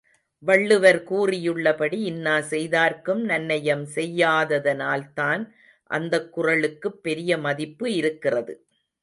வள்ளுவர் 0.43 1.03
கூறியுள்ளபடி, 1.03 1.93
இன்னா 2.03 2.41
செய்தார்க்கும் 2.41 3.29
நன்னயம் 3.29 3.85
செய்யாததனால்தான் 3.95 5.43
அந்தக் 5.91 6.33
குறளுக்குப் 6.33 6.99
பெரிய 7.03 7.37
மதிப்பு 7.37 7.93
இருக்கிறது. 7.93 8.55